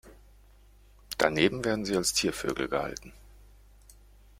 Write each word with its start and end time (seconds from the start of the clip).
Daneben 1.19 1.63
werden 1.63 1.85
sie 1.85 1.95
als 1.95 2.15
Ziervögel 2.15 2.67
gehalten. 2.67 3.13